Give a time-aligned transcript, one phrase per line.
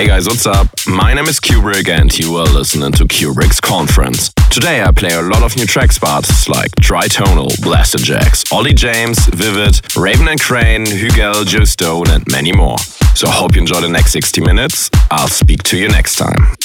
[0.00, 0.66] Hey guys, what's up?
[0.86, 4.32] My name is Cuebrick and you are listening to Cuebrick's Conference.
[4.50, 9.18] Today I play a lot of new tracks by artists like Tritonal, Blasterjaxx, Olly James,
[9.26, 12.78] Vivid, Raven and Kreyn, Hugel, Joe Stone and many more.
[13.14, 14.88] So I hope you enjoy the next 60 minutes.
[15.10, 16.56] I'll speak to you next time.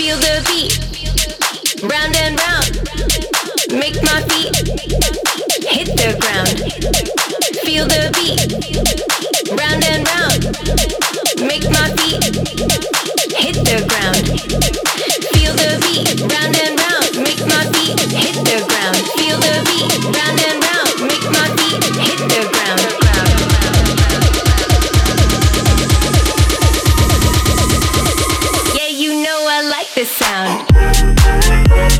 [0.00, 3.29] Feel the beat, round and round.
[3.72, 4.56] Make my feet
[5.68, 6.90] hit the ground
[7.70, 8.40] feel the beat,
[9.54, 10.42] round and round.
[11.46, 12.18] Make my feet
[13.38, 14.26] hit the ground.
[15.30, 17.14] Feel the beat, round and round.
[17.22, 18.98] Make my feet hit the ground.
[19.14, 20.98] Feel the beat, round and round.
[21.06, 22.82] Make my feet hit the ground.
[28.74, 31.99] Yeah, you know I like this sound.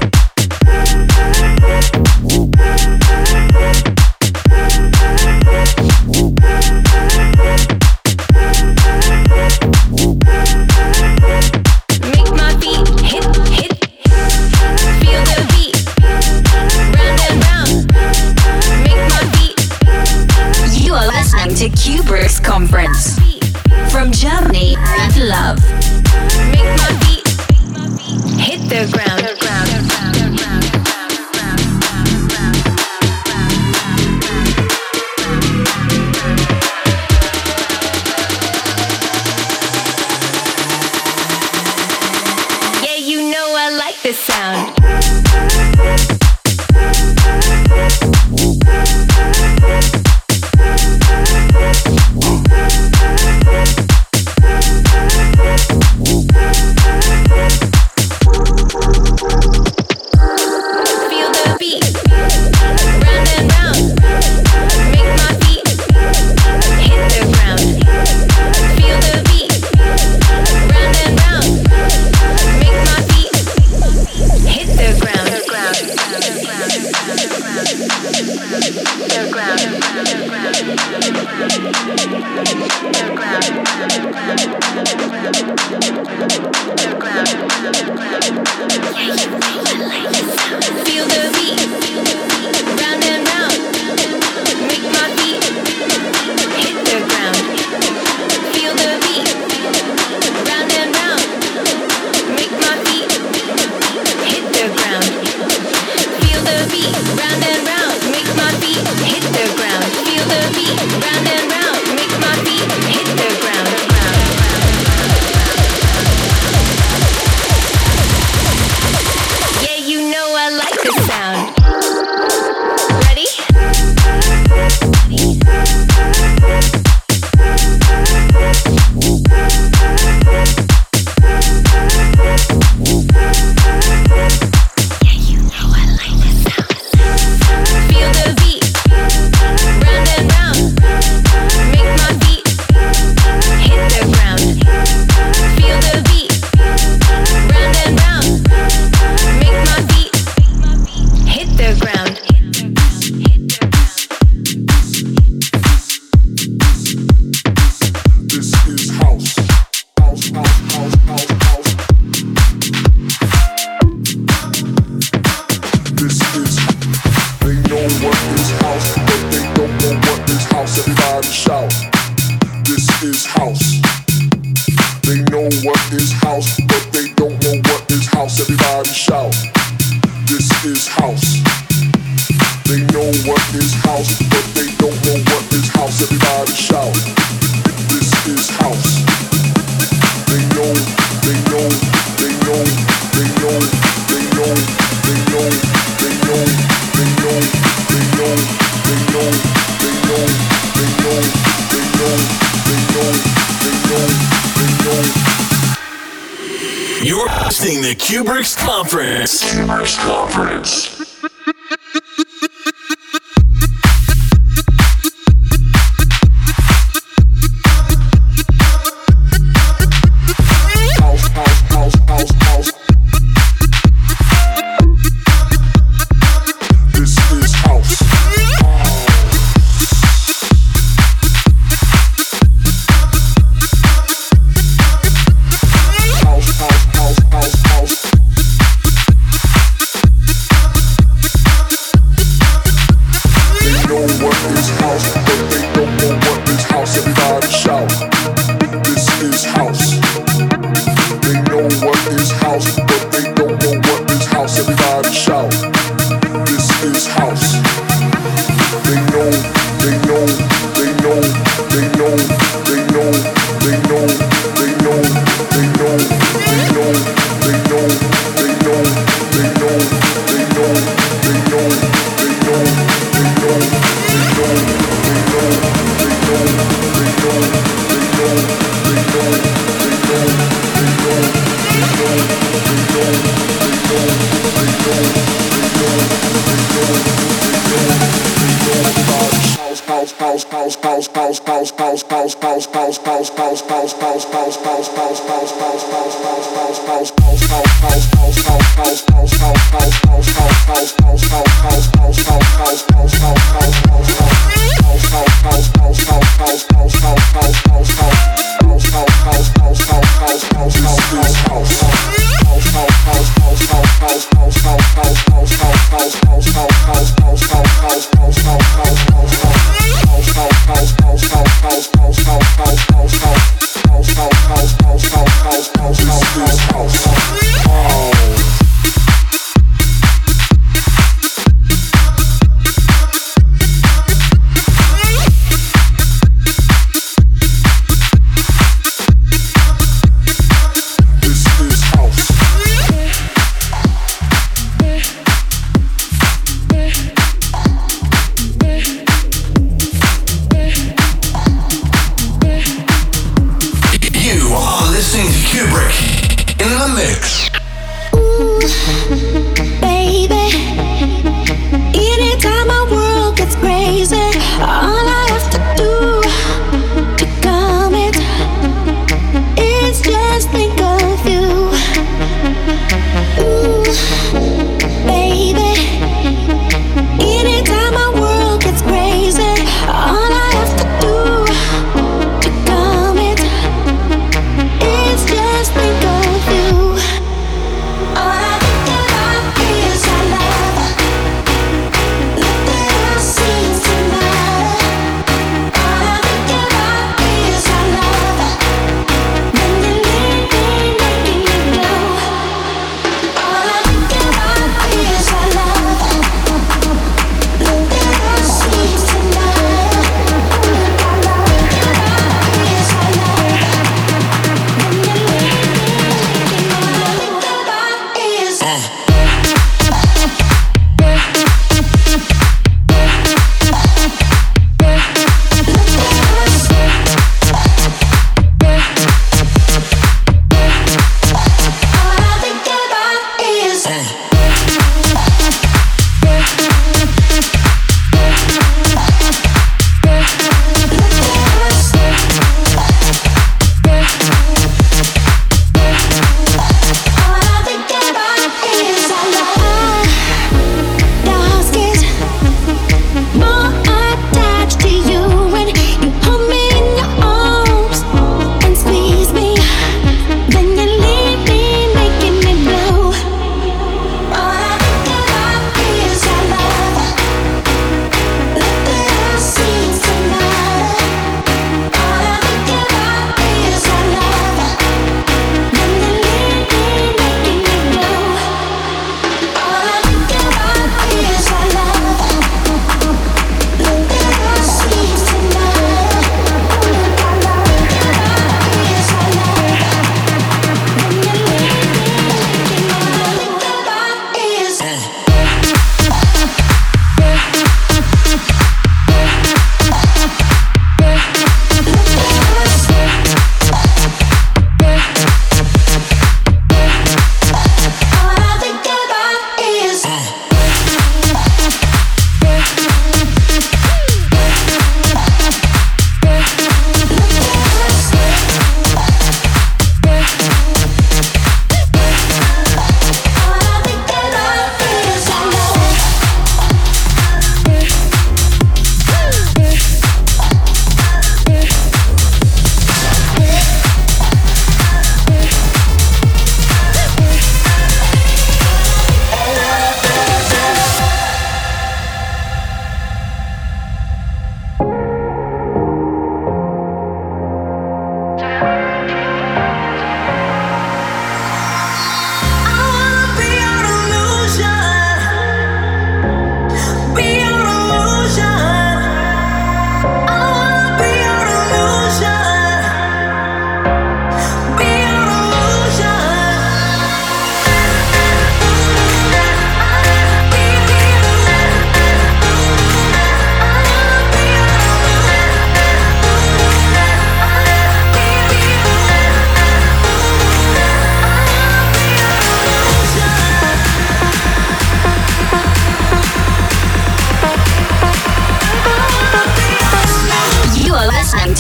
[21.61, 23.17] To Cuebrick's conference.
[23.93, 24.77] From Germany
[25.19, 25.59] love.
[28.39, 29.10] Hit the ground.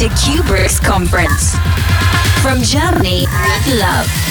[0.00, 1.54] To Cuebrick's conference.
[2.40, 4.29] From Germany with love.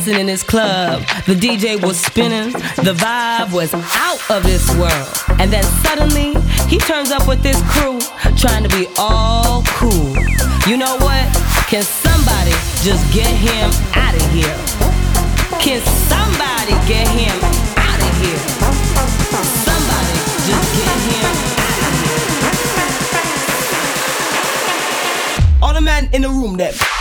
[0.00, 1.02] Dancing in this club.
[1.26, 5.08] The DJ was spinning, the vibe was out of this world.
[5.38, 6.34] And then suddenly,
[6.68, 8.00] he turns up with this crew,
[8.36, 10.16] trying to be all cool.
[10.66, 11.28] You know what?
[11.68, 14.56] Can somebody just get him out of here?
[15.60, 17.36] Can somebody get him
[17.76, 18.40] out of here?
[19.68, 20.16] Somebody
[20.48, 21.28] just get him
[21.60, 22.24] out of here.
[25.62, 26.99] All the men in the room that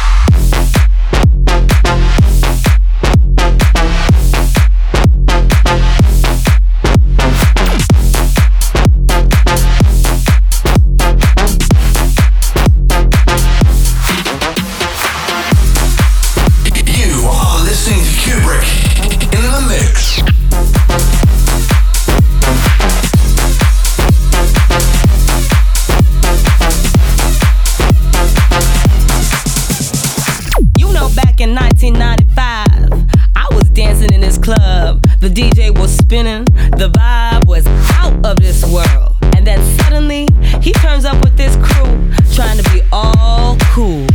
[34.42, 35.02] club.
[35.20, 36.46] The DJ was spinning,
[36.78, 39.16] the vibe was out of this world.
[39.36, 40.28] And then suddenly,
[40.62, 41.92] he turns up with this crew,
[42.34, 44.06] trying to be all cool.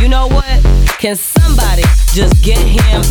[0.00, 0.62] You know what?
[0.98, 3.02] Can somebody just get him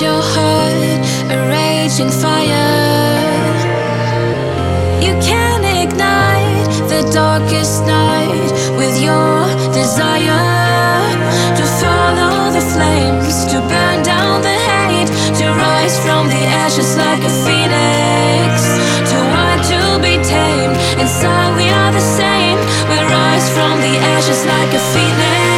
[0.00, 3.20] your heart a raging fire.
[5.04, 9.44] You can ignite the darkest night with your
[9.76, 10.40] desire
[11.58, 17.20] to follow the flames, to burn down the hate, to rise from the ashes like
[17.20, 18.52] a phoenix,
[19.10, 20.76] to want to be tamed.
[21.02, 25.49] Inside we are the same, we rise from the ashes like a phoenix.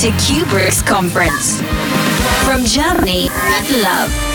[0.00, 1.60] To Cuebrick's conference.
[2.46, 3.28] From Germany
[3.82, 4.30] love.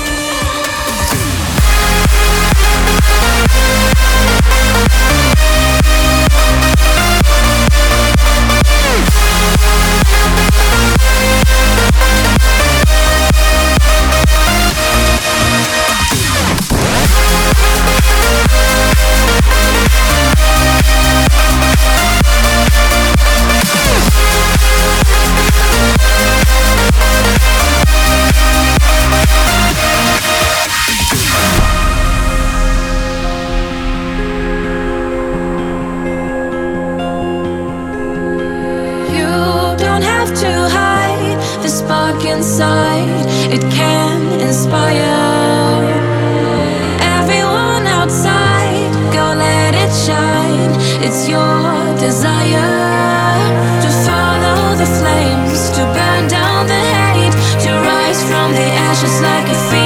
[58.45, 59.85] From the ashes like a phoenix,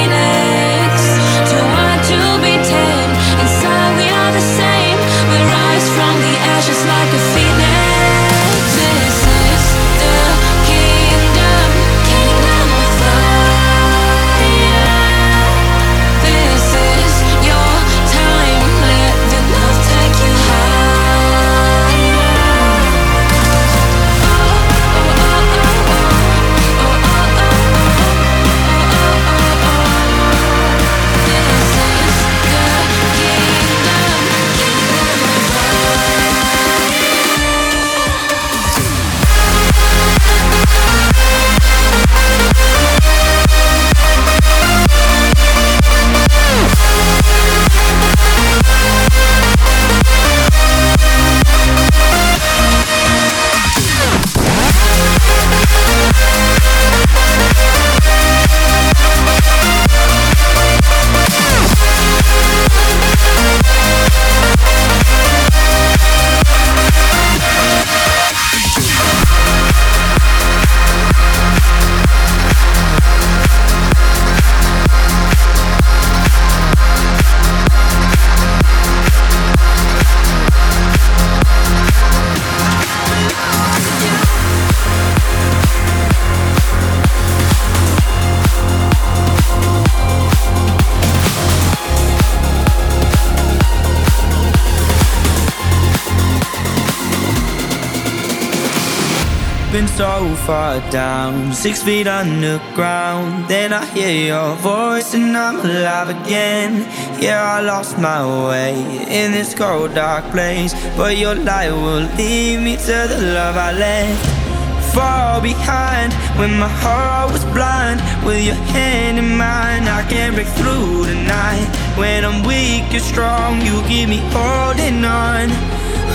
[100.90, 103.48] down, six feet underground.
[103.48, 106.86] Then I hear your voice and I'm alive again.
[107.20, 108.74] Yeah, I lost my way
[109.08, 110.72] in this cold, dark place.
[110.96, 114.94] But your light will lead me to the love I left.
[114.94, 118.00] Far behind when my heart was blind.
[118.24, 121.68] With your hand in mine, I can break through tonight.
[121.96, 123.60] When I'm weak, you're strong.
[123.60, 125.50] You keep me holding on,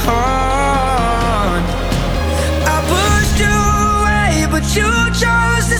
[0.07, 0.84] on.
[4.75, 4.83] You
[5.13, 5.74] chose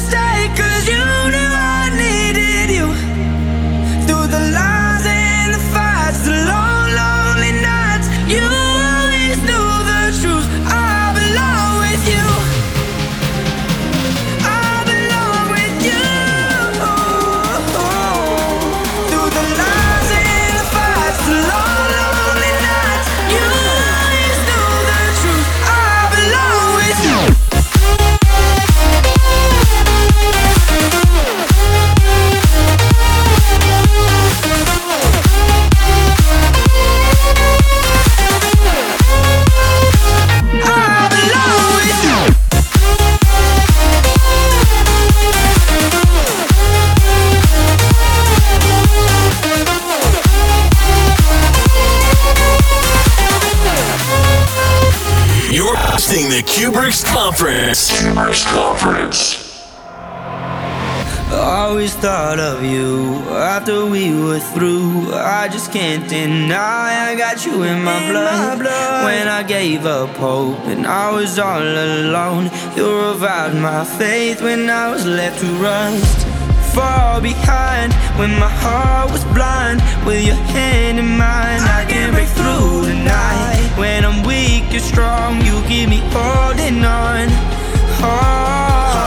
[56.56, 57.92] Cuebrick's Conference.
[57.92, 59.68] Cuebrick's Conference.
[61.30, 65.14] I always thought of you after we were through.
[65.16, 68.58] I just can't deny I got you in my, in blood.
[68.58, 69.04] my blood.
[69.04, 74.70] When I gave up hope and I was all alone, you revived my faith when
[74.70, 76.26] I was left to rust.
[76.74, 79.82] Fall behind when my heart was blind.
[80.06, 83.55] With your hand in mine, I, I can break through tonight.
[83.78, 85.42] When I'm weak, you're strong.
[85.42, 87.28] You give me all in on.
[88.00, 88.04] Oh.
[88.04, 89.05] Ah.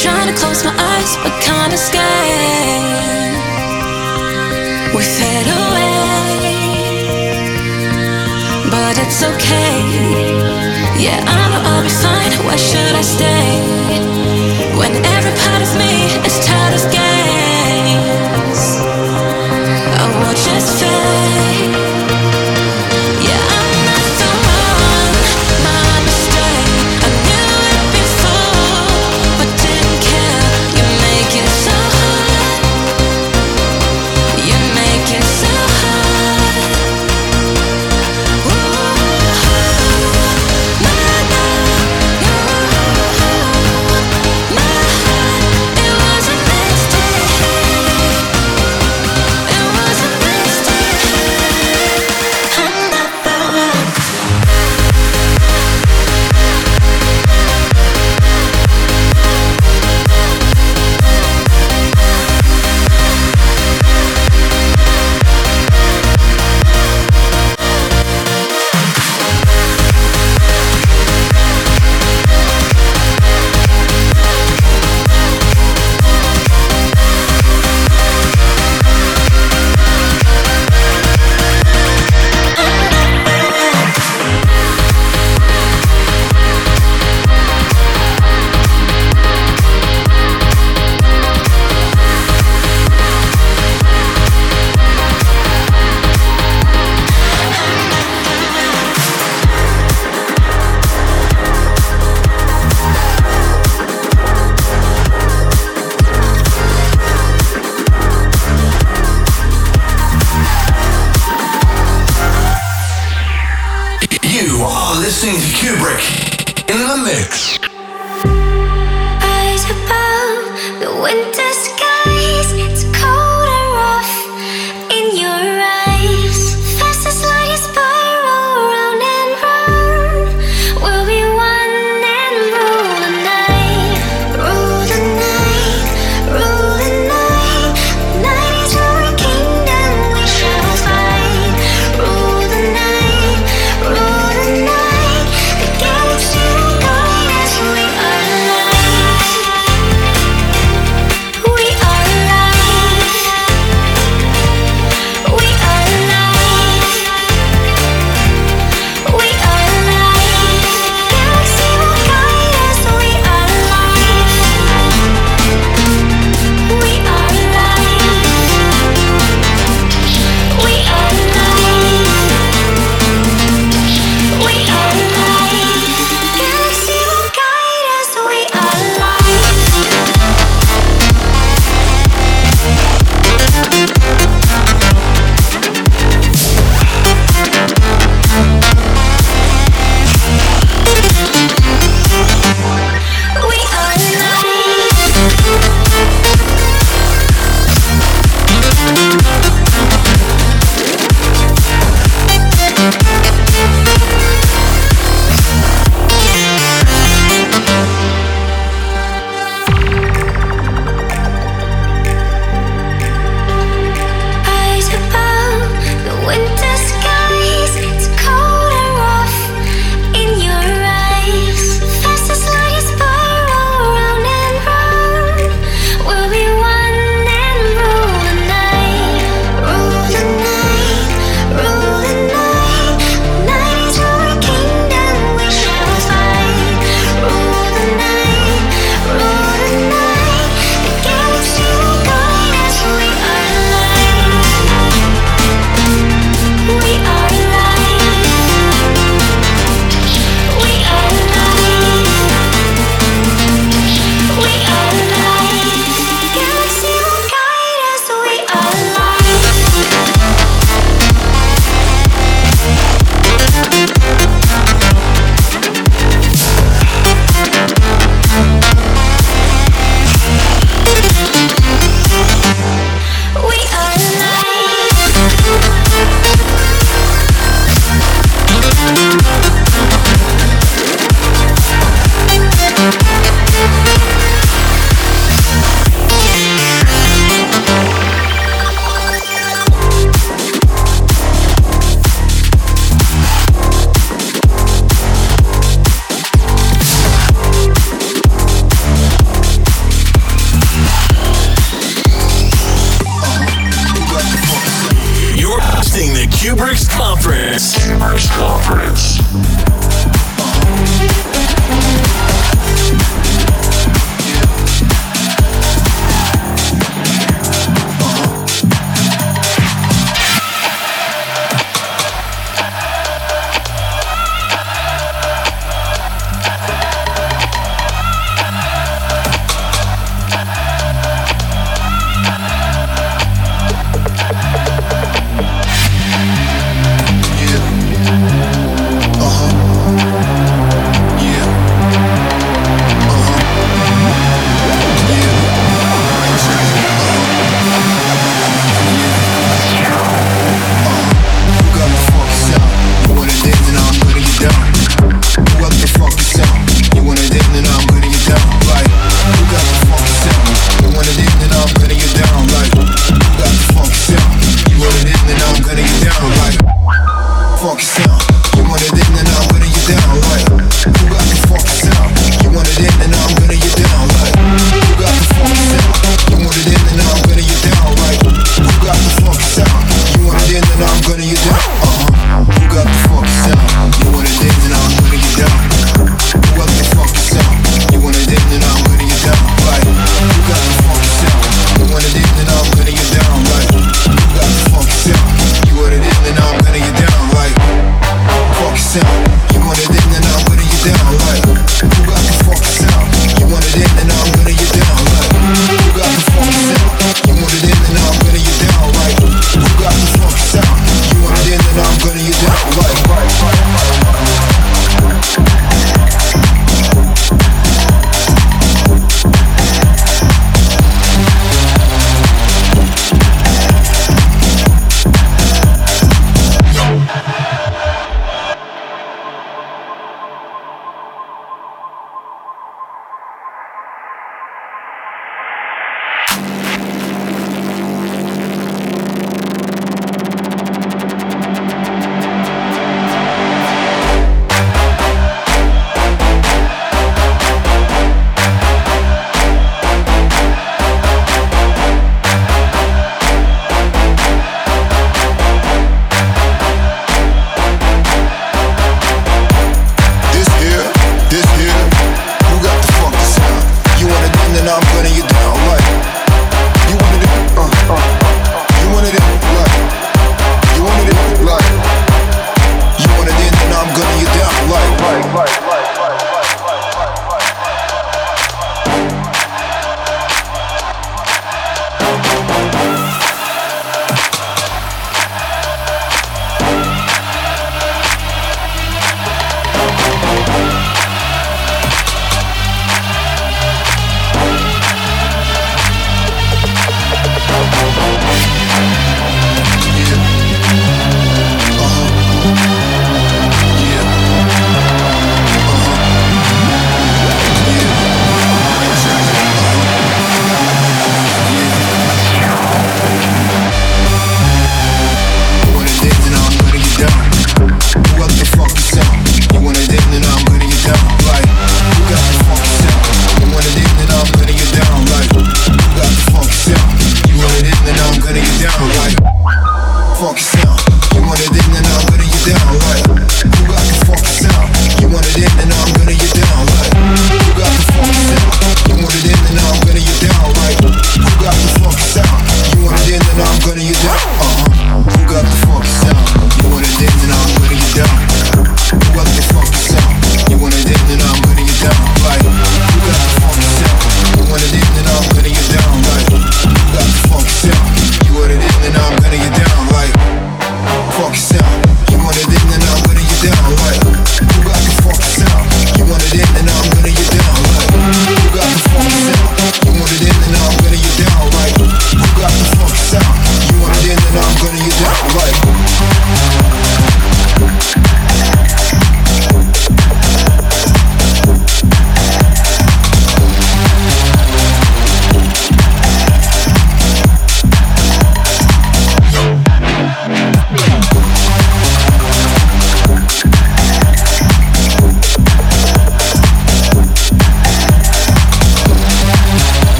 [0.00, 2.00] Trying to close my eyes, but can't escape.
[4.94, 6.40] We fade away,
[8.70, 9.76] but it's okay.
[10.98, 12.32] Yeah, I know I'll be fine.
[12.46, 14.09] Why should I stay?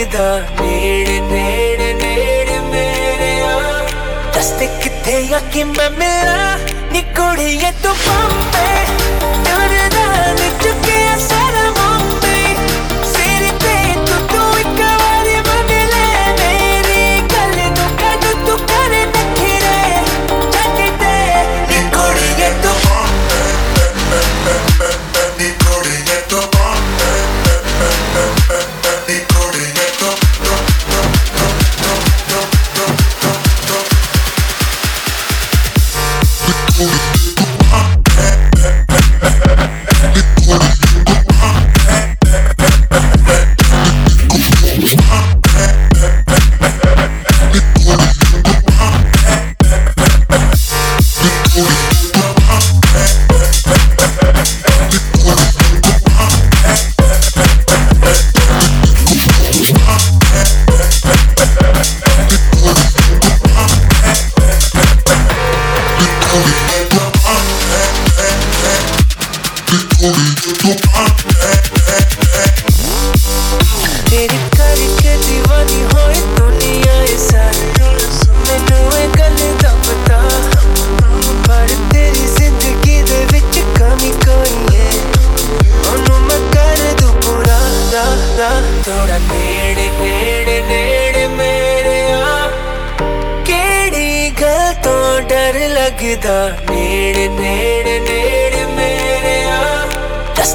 [0.00, 3.58] ਲੱਗਦਾ ਨੇੜੇ ਨੇੜੇ ਨੇੜੇ ਮੇਰਿਆ
[4.34, 6.58] ਦੱਸ ਤੇ ਕਿੱਥੇ ਆ ਕਿ ਮੈਂ ਮਿਲਾਂ
[6.92, 8.89] ਨੀ ਕੁੜੀਏ ਤੂੰ ਬੰਬੇ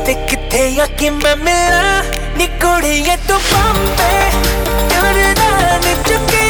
[0.05, 2.03] ਤੇ ਕਿੱਥੇ ਆ ਕਿ ਮੈਂ ਮੇਰਾ
[2.37, 4.19] ਨਿਕੋੜੀਏ ਤੋਂ ਬੰਬੇ
[4.89, 6.44] ਡਰਦਾ ਨ ਚੁੱਕੇ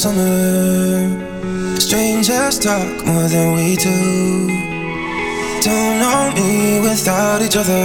[0.00, 1.78] summer.
[1.78, 4.48] Strangers talk more than we do.
[5.60, 7.84] Don't know me without each other.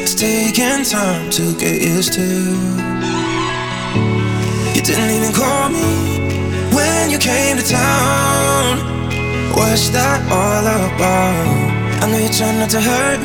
[0.00, 2.28] It's taking time to get used to.
[4.74, 5.90] You didn't even call me
[6.72, 8.78] when you came to town.
[9.58, 12.02] What's that all about?
[12.02, 13.19] I know you're trying not to hurt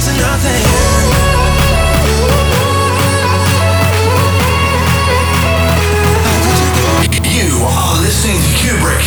[0.00, 0.64] into.
[7.28, 9.04] You are listening to Cuebrick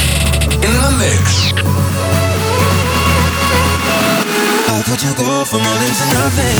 [0.63, 1.49] in the mix.
[4.67, 4.73] Go
[6.13, 6.57] nothing?